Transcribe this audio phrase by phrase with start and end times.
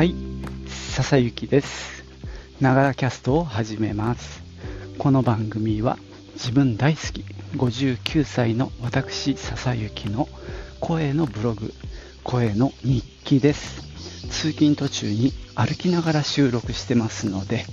[0.00, 0.14] はい、
[0.66, 2.04] 笹雪です。
[2.58, 4.42] ながらキャストを始めます。
[4.96, 5.98] この番組は
[6.36, 7.22] 自分大好き
[7.58, 10.26] 59歳の私笹雪の
[10.80, 11.74] 声のブログ、
[12.24, 13.82] 声の日記です。
[14.30, 17.66] 通勤途中に歩きながら収録してますので、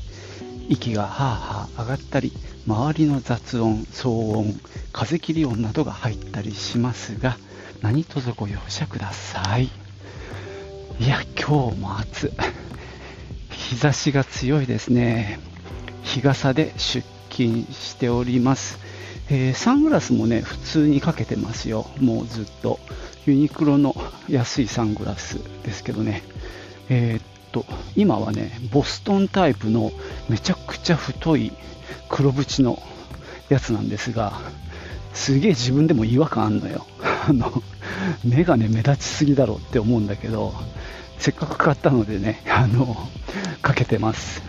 [0.67, 2.33] 息がはあはあ上がったり、
[2.67, 4.53] 周りの雑音、騒音、
[4.91, 7.37] 風切り音などが入ったりしますが、
[7.81, 9.86] 何卒ご容赦ください。
[10.99, 12.31] いや、今日も暑い。
[13.51, 15.39] 日差しが強いですね。
[16.01, 18.79] 日傘で出勤しております。
[19.29, 21.85] えーサングラスもね、普通にかけてますよ。
[21.99, 22.79] もうずっと。
[23.27, 23.93] ユニクロの
[24.27, 26.23] 安いサングラスですけどね。
[26.89, 29.91] えーっと、今はね、ボストンタイプの
[30.29, 31.51] めちゃくちゃ太い
[32.09, 32.81] 黒縁の
[33.49, 34.33] やつなんですが、
[35.13, 36.87] すげえ自分でも違和感あんのよ。
[37.27, 37.61] あの、
[38.23, 40.53] 目がね、目立ちすぎだろうって思うんだけど、
[41.19, 42.95] せっかく買ったのでね、あの、
[43.61, 44.41] かけてます。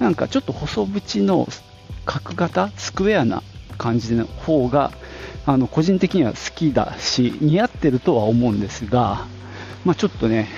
[0.00, 1.46] なんかちょっと細縁の
[2.04, 3.44] 角型、スクエアな
[3.78, 4.90] 感じの方が、
[5.46, 9.26] あの、個人的には好きだし、似合ってるとは思うんですが、
[9.84, 10.48] まあちょっとね、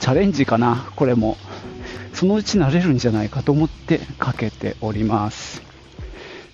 [0.00, 1.36] チャレンジかな、これも。
[2.14, 5.69] そのうち慣れるんじゃないかと思ってかけております。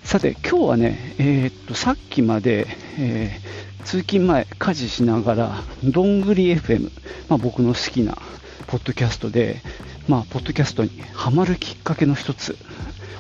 [0.07, 6.91] さて、今日はね、えーっと、さっきまで、えー通勤前、家事しながら、どんぐり FM、
[7.29, 8.19] まあ、僕の好きな
[8.67, 9.63] ポッドキャストで、
[10.09, 12.57] まあ、ポッドキャストにハマるきっかけの一つ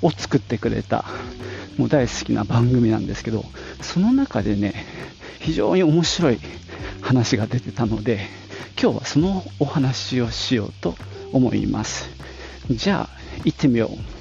[0.02, 1.04] を作ってくれた、
[1.78, 3.44] もう大好きな番組なんですけど、
[3.80, 4.74] その中でね、
[5.38, 6.38] 非常に面白い
[7.00, 8.26] 話が出てたので、
[8.80, 10.96] 今日はそのお話をしようと
[11.32, 12.10] 思います。
[12.70, 14.15] じゃあ、行ってみよう。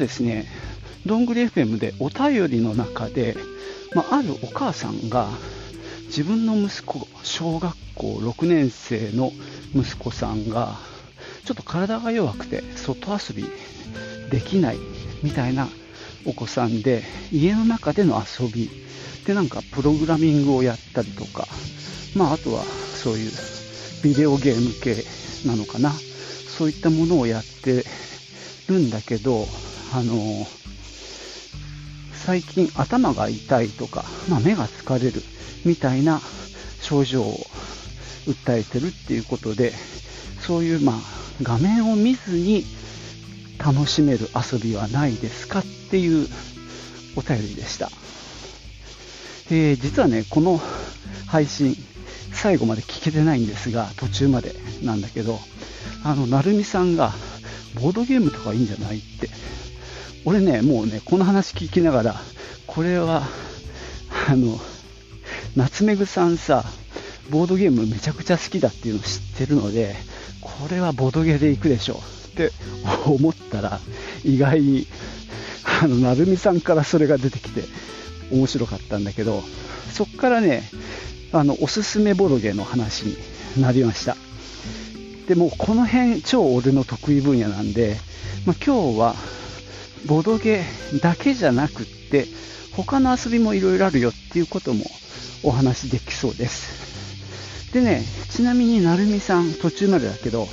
[0.00, 0.46] ですね、
[1.06, 3.36] どんぐり FM でお便りの中で、
[3.94, 5.28] まあ、あるお母さんが
[6.06, 9.30] 自分の息子、小学校6年生の
[9.74, 10.78] 息子さんが
[11.44, 13.44] ちょっと体が弱くて外遊び
[14.30, 14.78] できない
[15.22, 15.68] みたいな
[16.24, 18.70] お子さんで家の中での遊び
[19.24, 21.46] でなんかプログラミングをやったりとか、
[22.14, 23.32] まあ、あとはそういう
[24.02, 25.04] ビデオゲーム系
[25.46, 25.92] なのかな。
[26.60, 27.84] そういったものをやって
[28.68, 29.48] るんだけど、
[29.92, 30.46] あの
[32.12, 35.22] 最近頭が痛いとか、まあ、目が疲れる
[35.64, 36.20] みたいな
[36.80, 37.46] 症状を
[38.26, 39.72] 訴えてるっていうことで、
[40.40, 40.96] そういう、まあ、
[41.42, 42.66] 画面を見ずに
[43.58, 46.28] 楽しめる遊びはないですかっていう
[47.16, 47.90] お便りでした。
[49.50, 50.60] えー実はね、この
[51.26, 51.76] 配信、
[52.32, 55.40] 最後まで聞けてないんですが、途中までなんだけど、
[56.04, 57.12] あの、なるみさんが、
[57.74, 59.28] ボードゲームとかいいんじゃないって。
[60.24, 62.14] 俺ね、もうね、この話聞きながら、
[62.66, 63.22] これは、
[64.28, 64.58] あの、
[65.56, 66.64] 夏目ぐさんさ、
[67.30, 69.96] ボードゲームめちゃくちゃ好きだっていうのを知ってるので、
[70.40, 72.52] これはボドゲで行くでしょって
[73.06, 73.80] 思ったら、
[74.24, 74.86] 意外に、
[75.82, 77.64] あの、なるみさんからそれが出てきて、
[78.30, 79.42] 面白かったんだけど、
[79.92, 80.62] そっからね、
[81.32, 83.16] あの、おすすめボドゲの話に
[83.62, 84.16] なりました。
[85.28, 87.96] でもこの辺超俺の得意分野なんで、
[88.46, 89.14] まあ、今日は
[90.06, 90.64] ボドゲ
[91.02, 92.26] だけじゃなくって
[92.72, 94.84] 他の遊びもいろいろあるよっていうことも
[95.42, 100.46] お話できそうですでねちなみになるみさん途中までだけど、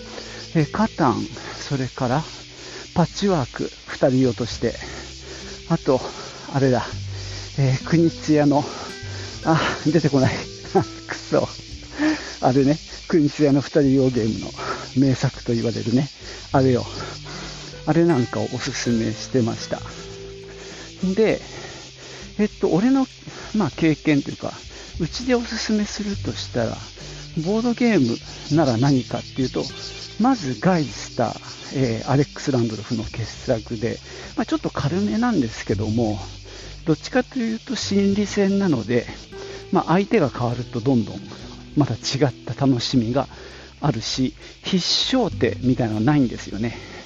[0.55, 1.15] えカタン
[1.59, 2.21] それから
[2.95, 4.73] パッチワーク2人用として
[5.69, 5.99] あと
[6.53, 6.83] あれだ、
[7.59, 8.63] えー、国津屋の
[9.45, 10.35] あ出てこない
[11.07, 11.47] くそ
[12.41, 14.51] あれね、国津屋の二人用ゲームの
[14.95, 16.07] 名作と言われるね、
[16.51, 16.85] あれよ。
[17.87, 19.79] あれなんかをおすすめしてました。
[21.15, 21.41] で、
[22.37, 23.07] えっと、俺の、
[23.55, 24.53] まあ、経験というか、
[24.99, 26.77] うちでおすすめするとしたら、
[27.45, 28.17] ボードゲーム
[28.55, 29.63] なら何かっていうと、
[30.19, 31.39] まずガイスター、
[31.75, 33.99] えーアレックス・ランドルフの傑作で、
[34.35, 36.19] まあ、ちょっと軽めなんですけども、
[36.85, 39.05] どっちかというと心理戦なので、
[39.71, 41.19] まあ、相手が変わるとどんどん
[41.75, 43.27] また違った楽しみが
[43.79, 44.33] あるし、
[44.63, 44.77] 必
[45.15, 46.96] 勝手みたいなのはないんですよね。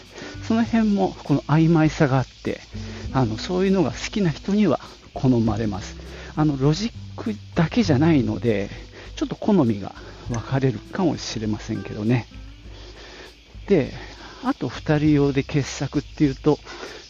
[0.47, 2.61] その辺もこの曖昧さがあって、
[3.13, 4.79] あのそういうのが好きな人には
[5.13, 5.95] 好まれます。
[6.35, 8.69] あのロジックだけじゃないので、
[9.15, 9.93] ちょっと好みが
[10.29, 12.27] 分かれるかもしれませんけどね。
[13.67, 13.93] で、
[14.43, 16.57] あと2人用で傑作っていうと、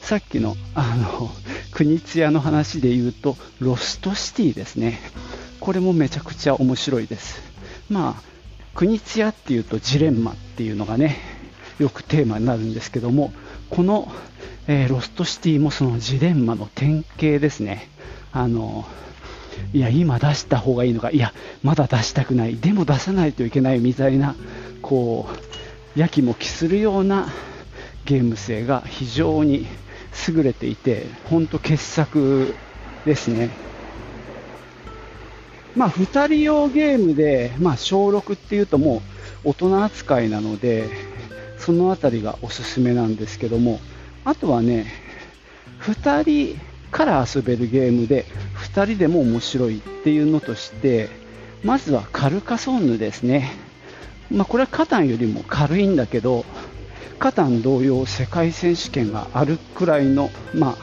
[0.01, 1.29] さっきの、あの、
[1.71, 4.99] 国津屋の話で言うと、ロストシティですね。
[5.59, 7.41] これもめちゃくちゃ面白いです。
[7.89, 8.31] まあ、
[8.75, 11.17] 国津屋っていうとジレンマっていうのがね、
[11.81, 13.33] よくテーマになるんですけども、
[13.71, 14.11] この、
[14.67, 17.89] えー、ロストシティもそのジレンマの典型ですね。
[18.31, 18.85] あの
[19.73, 21.33] いや、今出した方がいいのか、いや、
[21.63, 24.35] まだ出したくない、でも出さないといけないみたいな、
[24.83, 25.27] こ
[25.95, 27.27] う、やきもきするような
[28.05, 29.65] ゲーム性が非常に
[30.27, 32.53] 優れていて、本当傑作
[33.05, 33.49] ですね。
[35.75, 39.01] まあ、2人用ゲームで、まあ、小6っていうとも
[39.43, 41.10] う大人扱いなので、
[41.61, 43.79] そのあたりがおすすめなんですけども、
[44.25, 44.87] あとはね、
[45.81, 46.59] 2人
[46.89, 48.25] から遊べるゲームで、
[48.73, 51.09] 2人でも面白いっていうのとして、
[51.63, 53.51] まずはカルカソンヌですね。
[54.31, 56.45] まあ、これはカタンよりも軽いんだけど、
[57.19, 60.75] カタン同様世界選手権があるくらいの、まあ、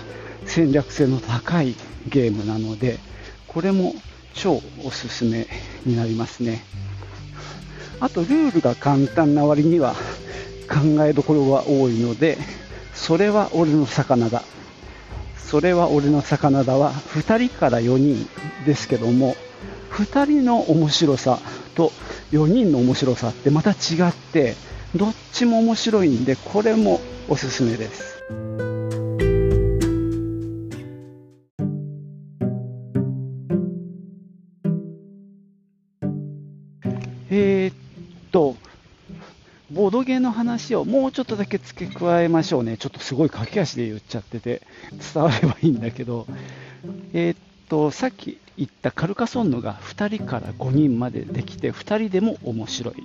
[0.46, 1.74] 戦略性の高い
[2.06, 3.00] ゲームなので、
[3.48, 3.94] これも
[4.32, 5.48] 超おすすめ
[5.84, 6.62] になりますね。
[8.00, 9.96] あとルールが簡単な割には
[10.68, 12.38] 考えどころが多いので、
[12.94, 14.42] それは俺の魚だ。
[15.36, 18.28] それは俺の魚だは2人から4人
[18.66, 19.34] ですけども、
[19.92, 21.38] 2人の面白さ
[21.74, 21.90] と
[22.32, 23.74] 4人の面白さってまた違
[24.08, 24.54] って、
[24.94, 28.18] どっちも面白いんで、これもおすすめです。
[37.30, 37.74] えー、っ
[38.32, 38.56] と、
[39.88, 42.76] ボードゲーの話をもうちょっとだけ付け加えましょうね。
[42.76, 44.60] ちょっとすごい駆け足で言っちゃってて、
[45.14, 46.26] 伝わればいいんだけど、
[47.14, 47.38] えー、っ
[47.70, 52.96] と、さっき言ったカルカソンヌが2人から5人までできて、2人でも面白い。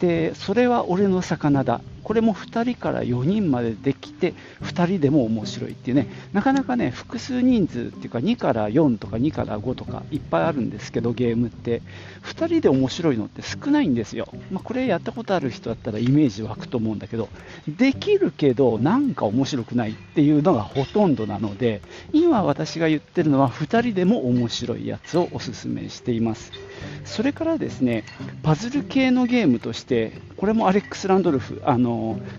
[0.00, 6.06] でそれは俺の魚だこれも2人から4人までできて2人でも面白いっていうね。
[6.32, 11.82] なかなかね複数人数っていうか2から4とか2から5とかいっぱいあるんですけどゲームって。
[12.24, 17.28] 2人で面白いのって少ないんですよ、まあ、これやったことある人だったらイメージ湧くと思うんだけど。
[17.68, 26.52] できるけどなんか面白くないっていうのがほとんどなので今私が言ってるのは2人でも面白いやつをおすすめしています。
[27.04, 28.04] それからですね
[28.42, 31.93] パズル系のゲームとしてこれもアレックス・ランドルフあの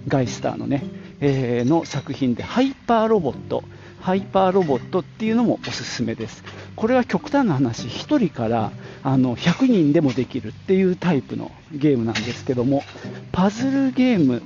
[0.07, 0.84] ガイスターのね、
[1.19, 3.63] えー、の作品でハイパーロボット
[4.02, 6.44] ハイパーロボットっていうのもおすすめです
[6.75, 8.72] これは極端な話1人から
[9.04, 12.84] あの100人でもできるっていうタイプのゲームなんですけども
[13.31, 14.42] パズルゲーム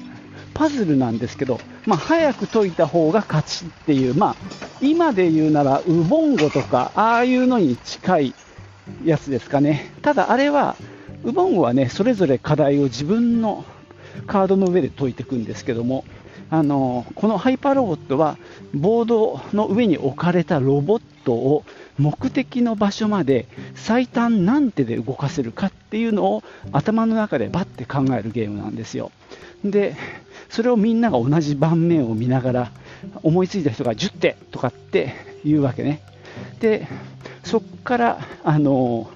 [0.53, 4.35] パズルなんですけど、まあ、早く解いた方が勝ちっていう、まあ、
[4.81, 8.35] 今で言うならウボンゴとかああいうのに近い
[9.05, 9.91] やつですかね。
[10.01, 10.75] ただあれは、
[11.23, 13.63] ウボンゴはね、それぞれ課題を自分の
[14.27, 16.05] カードの上で解いていくんですけども、
[16.51, 18.37] あのこのハイパーロボットは
[18.73, 21.63] ボードの上に置かれたロボットを
[21.97, 29.11] 目的の場所まで最短何手で動かせるかっていうのを頭の中でバッて考えるゲームなんですよ。
[29.63, 29.95] で、
[30.49, 32.71] それをみんなが同じ盤面を見ながら
[33.21, 35.13] 思いついた人が10手とかって
[35.45, 36.01] 言うわけね。
[36.59, 36.87] で、
[37.43, 39.09] そこからあの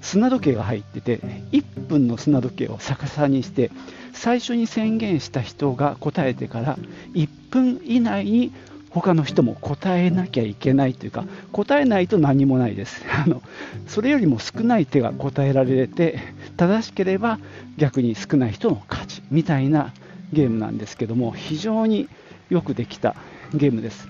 [0.00, 1.18] 砂時計が入ってて
[1.52, 3.70] 1分の砂時計を逆さにして
[4.12, 6.78] 最初に宣言した人が答えてから
[7.14, 8.52] 1分以内に
[8.90, 13.04] 他の人も答えなきゃいけないというか答えないと何もないです。
[13.08, 13.40] あの
[13.86, 16.18] それよりも少ない手が答えられて
[16.56, 17.38] 正しければ
[17.76, 19.92] 逆に少ない人の勝ちみたいな
[20.32, 22.08] ゲームなんですけども非常に
[22.50, 23.14] よくできた
[23.54, 24.08] ゲームです、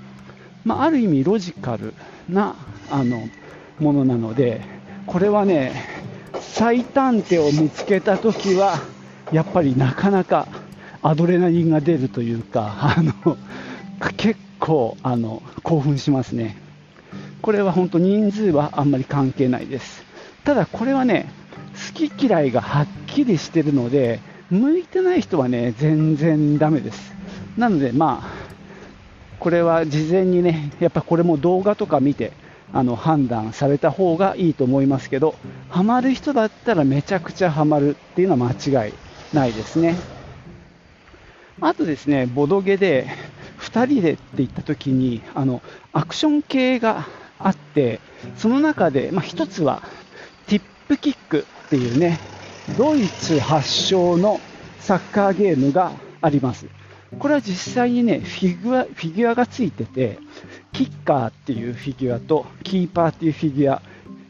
[0.65, 1.95] まあ、ある意味ロジカル
[2.29, 2.57] な
[2.91, 3.29] あの
[3.79, 4.61] ものなので、
[5.11, 5.73] これはね、
[6.39, 8.79] 最短手を見つけたときは、
[9.33, 10.47] やっぱりなかなか
[11.03, 13.37] アドレナリンが出るというか、あの
[14.17, 16.57] 結構あの興奮しますね。
[17.43, 20.05] これは本当人数はあんまり関係ないです。
[20.45, 21.29] ただこれはね、
[21.93, 27.13] 好き嫌いがはっきりしてるので、向いてない人はね、全然ダメです。
[27.59, 28.29] なのでまあ、
[29.41, 32.31] これは事前にね、やっぱこれも動画とか見て、
[32.73, 35.35] あの判断された方がいいと思いますけど、
[35.69, 38.93] ハマる人だったらめちゃくちゃハマるっていうのは間違い
[39.33, 39.97] ないですね。
[41.61, 43.07] あとですね、ボドゲで
[43.59, 45.63] 2人でって言った時にあの
[45.93, 47.07] アクション系が
[47.39, 48.01] あって、
[48.37, 49.83] その中で、まあ、1つは
[50.47, 52.19] ティップキックっていうね、
[52.79, 54.41] ドイツ発祥の
[54.79, 56.67] サッカーゲームがあります。
[57.19, 60.19] これは実際にね、フィギュア、フィギュアがついてて、
[60.81, 63.83] キッカーっていうフィギュアとキーパーっていうフィギュア、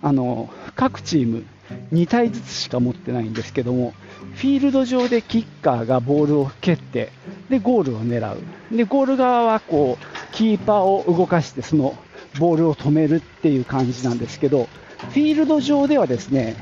[0.02, 1.44] あの各チーム
[1.92, 3.94] 2体ずつしか持ってないんですけども、
[4.34, 7.12] フィールド上でキッカーがボールを蹴って、
[7.48, 11.94] でゴールを狙う、でゴール側はこうキーパーを動かして、その
[12.40, 16.56] ボールを止めるっていう感じなんですけど、フィールド上ではですね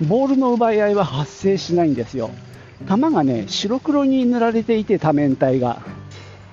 [0.00, 2.30] ボールの奪い合いは発生しないんですよ。
[2.88, 5.82] 球がね白黒に塗られていて、多面体が。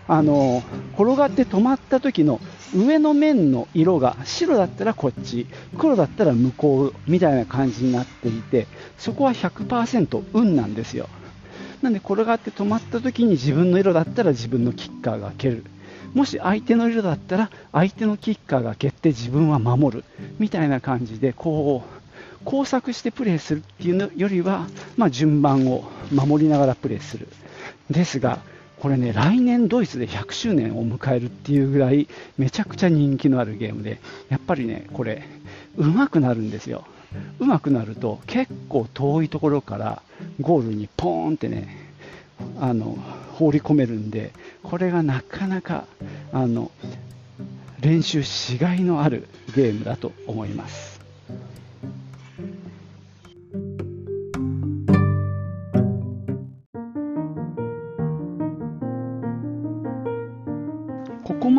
[0.08, 2.40] あの転がって止まった時の
[2.76, 5.48] 上の面の色が白だったらこっち、
[5.78, 11.08] 黒だったら向こうみたいな感じになっていて、そこは100%運なんですよ。
[11.82, 15.64] なんで転がって止まった時に自分の色だったら自分のキッカーが蹴る。
[16.14, 20.04] もし相手の色だったら相手のキッカーが蹴って自分は守る
[20.40, 27.28] みたいな感じでこう工作してプレーするっていうのよりは、まあ、順番を守りながらプレーする。
[27.90, 28.40] ですが、
[28.79, 35.24] これね、来年ドイツで100周年を迎えるっていうぐらい、めちゃくちゃ人気のあるゲームで、やっぱりね、これ、
[35.77, 36.86] 上手くなるんですよ。
[37.39, 40.01] 上手くなると、結構遠いところから
[40.41, 41.86] ゴールにポーンってね、
[42.60, 42.98] あの
[43.34, 45.86] 放り込めるんで、これがなかなか
[46.32, 46.72] あの
[47.79, 50.95] 練習しがいのあるゲームだと思います。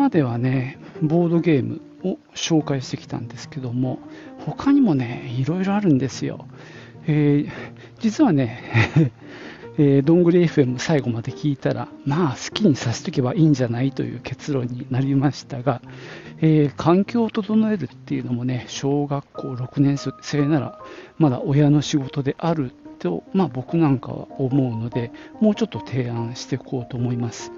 [0.07, 3.99] まではね、ボードゲームを紹介してきたんですけども、
[4.39, 6.47] 他にもね、いろいろあるんですよ。
[7.07, 7.51] えー、
[7.99, 8.63] 実はね、
[9.77, 15.81] えー、どんぐり FM 最後まで聞いたら、まあ好きにさせとけばいいんじゃないという結論になりましたが、
[16.39, 20.79] えー、環境を整えるっていうのもね、小学校6年生なら
[21.17, 25.11] まだ親の仕事であると、まあ、僕なんかは思うので、
[25.41, 27.51] もうちょっと提案していこうと思います。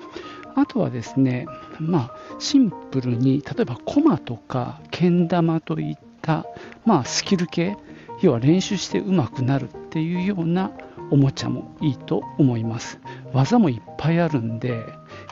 [0.55, 1.47] あとはですね、
[1.79, 6.45] まあ、シンプルに、例えばコマとかけん玉といった、
[6.85, 7.77] まあ、スキル系、
[8.21, 10.71] 要は練習して上手くなるっていうような
[11.11, 12.99] おもちゃもいいと思います。
[13.33, 14.83] 技もいっぱいあるんで、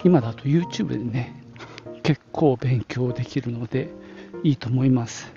[0.04, 1.44] 今だと YouTube でね、
[2.04, 3.90] 結構勉強できるので
[4.44, 5.32] いいと思います。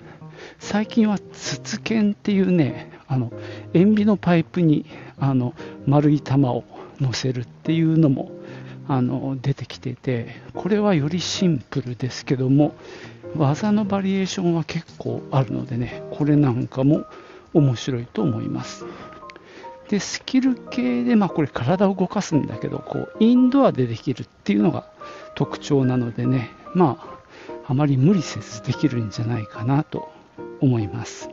[0.59, 3.31] 最近は筒剣っていうね、あの
[3.73, 4.85] 塩ビのパイプに
[5.19, 5.53] あの
[5.85, 6.63] 丸い玉を
[6.99, 8.31] 乗せるっていうのも
[8.87, 12.75] あの出てきててこれはよりシンプルですけども
[13.37, 17.05] 技のバリエーションは結構あるのでねこれなんかも
[17.53, 18.85] 面白いと思います。
[19.89, 24.85] でスキル系で、まあ、これ体を動かすんだけどこうインドアでできるっていうのが
[25.35, 26.97] 特徴なのでねま
[27.65, 30.09] ああまり無理せずできるんじゃないかなと
[30.61, 31.29] 思います。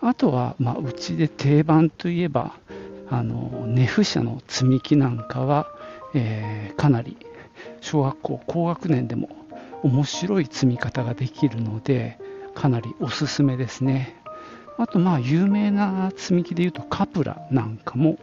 [0.00, 2.54] あとは、まあ、うちで定番といえば
[3.10, 5.66] あのネフ社の積み木なんかは
[6.14, 7.16] えー、かなり
[7.80, 9.28] 小学校高学年でも
[9.82, 12.18] 面白い積み方ができるので
[12.54, 14.16] かなりおすすめですね。
[14.76, 18.18] あとまあ有名な積み木でいうとカプラなんかも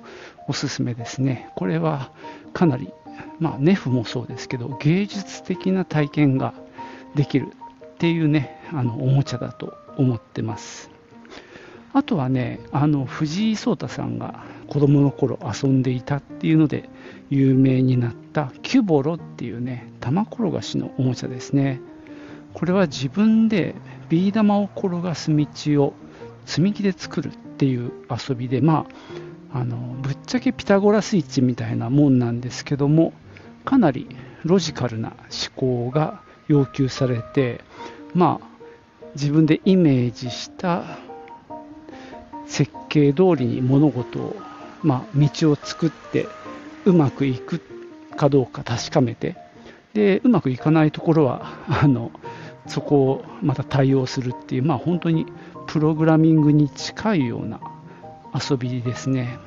[0.47, 1.51] おすすめですね。
[1.55, 2.11] これは
[2.53, 2.91] かなり
[3.39, 6.53] まあネフもそうですけど芸術的な体験が
[7.15, 7.47] できる
[7.85, 10.89] っていうねあのおもちゃだと思ってます。
[11.93, 16.89] あとはねあの藤井聡太さんが子供の頃遊んでいたっていうので
[17.29, 21.81] 有名になったキュボロっていうね玉転がしのおもちゃですね。
[22.53, 23.75] これは自分で
[24.07, 25.45] ビー玉を転がす道
[25.83, 25.93] を
[26.45, 28.85] 積み木で作るっていう遊びでま
[29.51, 33.13] ああのぶっちゃけピタゴラスイッチみたいなもんなんですけども
[33.65, 34.07] かなり
[34.43, 37.61] ロジカルな思考が要求されて
[38.13, 38.47] まあ
[39.15, 40.83] 自分でイメージした
[42.45, 44.35] 設計通りに物事を
[44.85, 46.27] まあ、道を作って
[46.85, 47.61] うまくいく
[48.15, 49.35] かどうか確かめて
[49.93, 52.11] でうまくいかないところは あの
[52.67, 55.25] そこをまた対応するっていう、まあ、本当に
[55.67, 57.59] プログラミングに近いような
[58.33, 59.37] 遊びですね、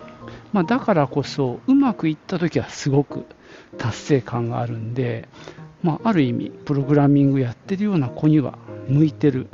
[0.52, 3.26] まあ、だからこそうまくいった時はすごく
[3.76, 5.28] 達成感があるんで、
[5.82, 9.48] まあ、ある意味プログラミングやってるような子には向いてる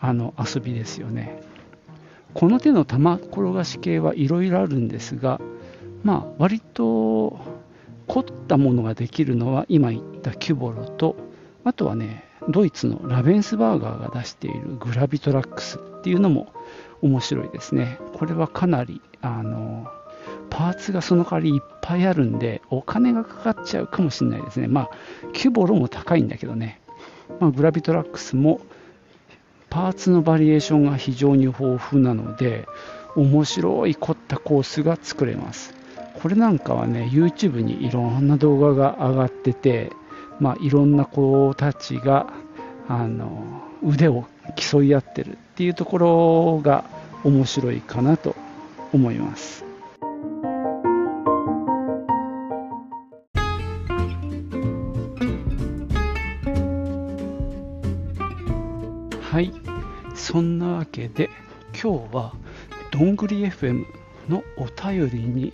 [0.00, 1.40] あの遊びですよね。
[2.34, 5.40] この手の玉転がし系はいろいろあるんですが、
[6.06, 7.36] まあ、割と
[8.06, 11.16] 凝ったものができるのは今言ったキュボロと
[11.64, 16.52] あとはねドイツのラベンスバーガーが出しているグラビトラックスっていうのも
[17.02, 17.98] 面白いですね。
[18.14, 19.88] これはかなりあの
[20.48, 24.68] パーツがその代わりいっぱいあるんでお金がかかっちゃうかもしれないですね。
[24.68, 24.90] まあ
[25.32, 26.80] キュボロも高いんだけどね、
[27.40, 28.60] まあ、グラビトラックスも
[29.70, 32.68] パーツのバリエーションが非常に豊富なので
[33.16, 35.74] 面白い凝ったコースが作れます。
[36.22, 39.92] これなんかはね YouTube にいろんな動画が上がってて、
[40.40, 42.32] まあ、いろんな子たちが
[42.88, 44.24] あの腕を
[44.56, 46.84] 競い合ってるっていうところが
[47.24, 48.34] 面白いかなと
[48.92, 49.64] 思います。
[59.20, 59.52] はい。
[60.14, 61.28] そんなわけで
[61.72, 62.32] 今日は
[62.90, 63.84] どんぐり FM
[64.28, 65.52] のお便りに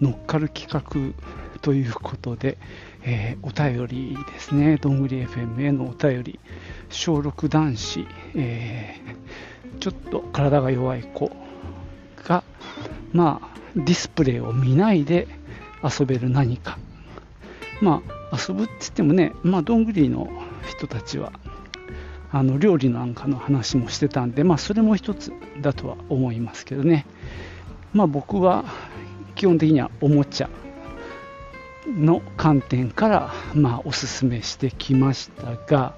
[0.00, 2.58] 乗っかる企画ということで、
[3.02, 6.40] えー、お便りですね、どんぐり FM へのお便り、
[6.90, 11.30] 小6男子、えー、ちょっと体が弱い子
[12.24, 12.44] が、
[13.12, 15.28] まあ、ディスプレイを見ないで
[15.82, 16.78] 遊べる何か。
[17.80, 20.28] まあ、遊ぶって言ってもね、まあ、どんぐりの
[20.66, 21.32] 人たちは、
[22.32, 27.06] あの料理なんかの話もしてたんで、まあ、それも一つだとは思いますけどね。
[27.92, 28.64] まあ、僕は
[29.36, 30.50] 基本的にはおもちゃ
[31.86, 35.94] の観点から、まあ、おすすめしてきましたが、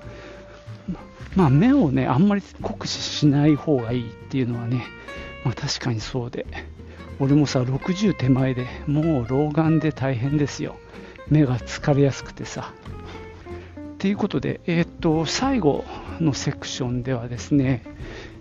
[1.35, 4.85] まあ、目をねあんまり酷使しない方がいいっていうのはね、
[5.45, 6.47] まあ、確かにそうで
[7.21, 10.77] 俺もさ60手前でもう老眼で大変ですよ。
[11.29, 12.73] 目が疲れやすくてさ。
[13.99, 15.85] ということで、えー、っと最後
[16.21, 17.83] のセクションではですね、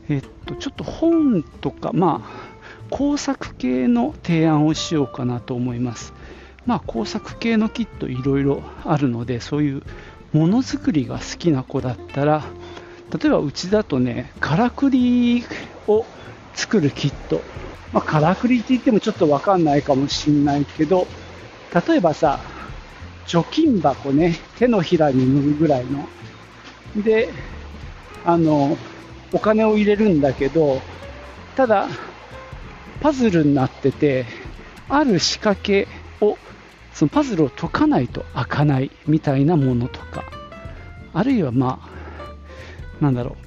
[0.09, 2.56] えー、っとちょっと本とか、まあ、
[2.89, 6.13] 工作系の提案をしようかなと思います。
[6.65, 9.83] まあ、工作系のキットいろいろあるので、そういう
[10.33, 12.43] ものづくりが好きな子だったら、
[13.21, 15.45] 例えばうちだとね、からくり
[15.87, 16.05] を
[16.53, 17.41] 作るキット。
[17.93, 21.07] まあ、からくりって言ってもちょっとわかんないかもしんないけど、
[21.87, 22.39] 例えばさ、
[23.25, 26.07] 貯金箱ね、手のひらに塗るぐらいの。
[26.95, 27.29] で、
[28.25, 28.77] あの、
[29.31, 30.81] お金を入れるんだけど、
[31.55, 31.87] ただ、
[33.07, 34.25] パズルになってて、
[34.89, 35.87] ある仕掛け
[36.19, 36.37] を、
[36.93, 40.25] そのパズルを解かないと開かないみたいなものとか、
[41.13, 43.37] あるいはまあ、なんだろ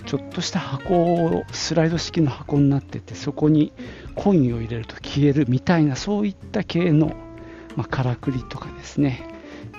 [0.00, 3.74] う、ちょっとした箱を、スライド式の箱になってて、そこに
[4.14, 7.14] コインを入れると消えるみたいな、そういった系の、
[7.76, 9.28] まあ、からくりとかですね、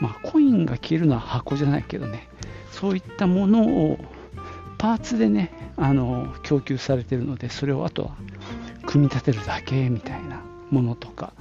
[0.02, 2.28] まあ、コインが消えるのは箱じゃないけどね、
[2.72, 3.98] そういったものを
[4.78, 8.16] パーツでね、あの供給されてるので、それをあとは
[8.86, 11.34] 組み立てるだけみたいなものとか、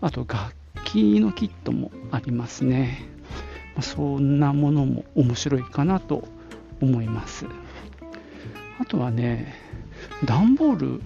[0.00, 0.54] あと楽
[0.84, 3.06] 器のキットもありますね。
[3.80, 6.26] そんなものも面白いかなと
[6.80, 7.46] 思います。
[8.80, 9.54] あとはね、
[10.24, 11.02] 段ボール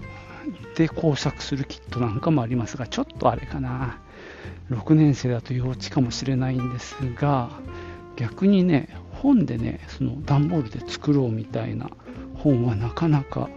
[0.76, 3.98] で工作するキットなんかもありますが、ちょっとあれかな。
[4.70, 7.50] 6年生だと幼稚かもしれないんですが、
[8.16, 11.90] 逆にね、本でね、その段ボールで作ろうみたいな
[12.35, 13.48] 本はなかなか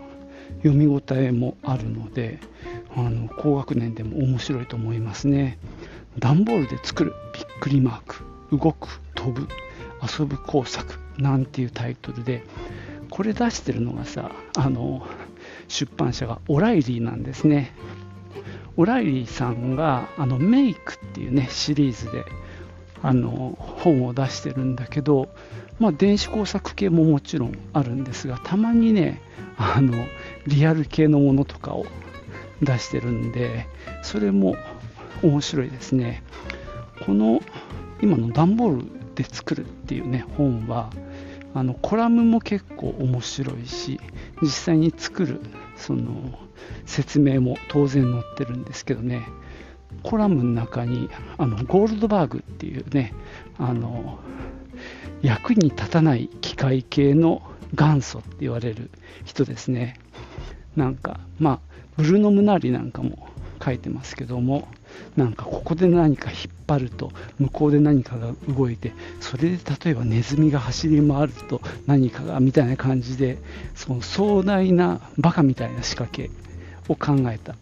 [0.57, 2.39] 読み応えもあるので、
[2.95, 5.57] あの高学年でも面白いと思いますね。
[6.19, 9.47] 段ボールで作るびっくりマーク、動く、飛ぶ、
[10.01, 12.43] 遊ぶ工作なんていうタイトルで、
[13.09, 15.05] これ出してるのがさ、あの
[15.67, 17.73] 出版社がオライリーなんですね。
[18.77, 22.25] オライリーさんがあのメイクっていうねシリーズで
[23.01, 25.29] あの本を出してるんだけど、
[25.79, 29.21] まあ、電子工作系ももちろんあるんですがたまにね
[29.57, 29.93] あの
[30.47, 31.85] リアル系のものとかを
[32.61, 33.67] 出してるんで
[34.03, 34.55] それも
[35.21, 36.23] 面白いですね。
[37.05, 37.41] この
[38.01, 40.89] 今の段ボールで作るっていうね本は
[41.53, 43.99] あのコラムも結構面白いし
[44.41, 45.39] 実際に作る
[45.75, 46.37] その
[46.85, 49.27] 説明も当然載ってるんですけどね。
[50.03, 53.13] コラムの中にあのゴールドバーグっていうね
[53.57, 54.19] あの
[55.21, 57.41] 役に立たない機械系の
[57.73, 58.91] 元祖って言われる
[59.23, 59.99] 人ですね。
[60.75, 61.59] なんかまあ
[61.97, 63.29] ブルノ・ムナーリなんかも
[63.63, 64.67] 書いてますけども
[65.15, 73.37] なんかここで何か引っ張ると向こうで何かが動いてそれで例えばネズミが走り回ると何かがみたいな感じで
[73.75, 76.29] その壮大なバカみたいな仕掛け
[76.87, 77.55] を考えた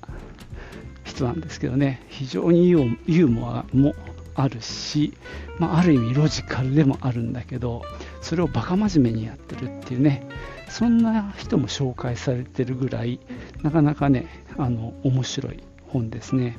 [1.04, 2.06] 人なんですけどね。
[2.10, 3.94] 非常にユーモアも
[4.36, 5.14] あるし、
[5.60, 7.84] まあ、ある意味ロジカルでもあるんだけど
[8.22, 10.28] それをバカ真面目にやってるっていうね
[10.74, 13.20] そんな人も紹介されてるぐらい
[13.62, 14.26] なかなかね
[14.58, 16.58] あの面白い本ですね。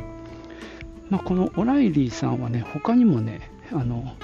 [1.11, 4.15] まあ、このオライリーさんはね、他にもね、あの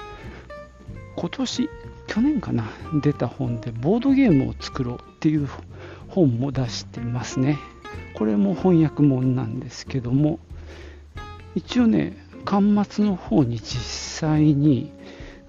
[1.17, 1.69] 今年、
[2.07, 2.69] 去年かな、
[3.03, 5.49] 出た本で、ボードゲームを作ろうっていう
[6.07, 7.59] 本も出してますね。
[8.13, 10.39] これも翻訳本なんですけども、
[11.53, 14.89] 一応ね、端末の方に実際に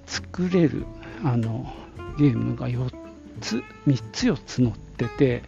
[0.06, 0.84] 作れる
[1.22, 1.72] あの
[2.18, 3.01] ゲームが4
[3.42, 5.42] つ、3つ4つ載ってて、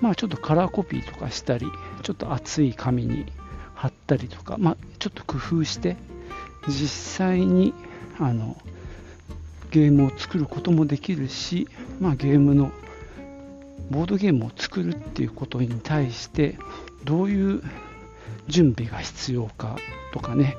[0.00, 1.66] まあちょっとカラーコピーとかしたり、
[2.02, 3.26] ちょっと厚い紙に
[3.76, 5.96] 貼ったりとか、まあ、ちょっと工夫して
[6.66, 7.74] 実際に
[8.18, 8.56] あの
[9.70, 11.68] ゲームを作ることもできるし、
[12.00, 12.72] まあ、ゲームの
[13.90, 16.58] ボードゲームを作るっていうことに対して
[17.04, 17.62] どういう
[18.48, 19.76] 準備が必要か
[20.12, 20.56] とかね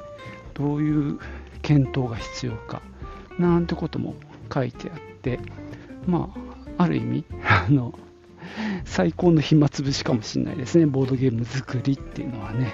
[0.54, 1.20] どういう
[1.62, 2.82] 検討が必要か
[3.40, 4.16] なんてことも
[4.54, 5.40] 書いてあって
[6.06, 6.47] まあ
[6.78, 7.98] ある意味あの
[8.86, 12.74] 最高の暇つぶしかもしれないですねボードゲーム作りっていうのはね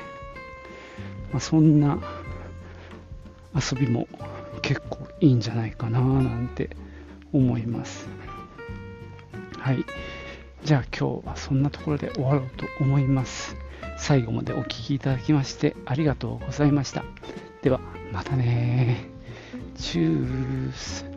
[1.33, 1.97] まあ、そんな
[3.55, 4.07] 遊びも
[4.61, 6.69] 結構いいんじゃないかななんて
[7.33, 8.07] 思います。
[9.57, 9.83] はい。
[10.63, 13.55] じゃあ今日はそんなところで終わろうと思います。
[13.97, 17.03] 最後までお聴きいただきましてありがとうございました。
[17.63, 17.79] では、
[18.11, 19.07] またね
[19.75, 21.12] チュース。